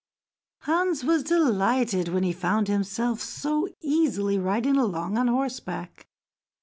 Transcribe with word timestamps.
'"Hans 0.67 1.03
was 1.03 1.21
delighted 1.21 2.07
when 2.07 2.23
he 2.23 2.33
found 2.33 2.67
himself 2.67 3.21
so 3.21 3.67
easily 3.81 4.39
riding 4.39 4.75
along 4.77 5.15
on 5.15 5.27
horseback. 5.27 6.07